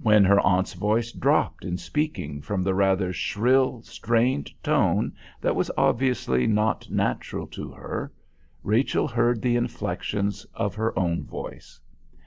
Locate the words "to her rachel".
7.48-9.06